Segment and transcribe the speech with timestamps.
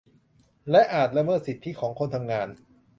[0.71, 2.47] และอาจละเมิดสิทธิของคนทำงาน